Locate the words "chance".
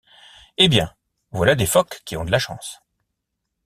2.39-2.81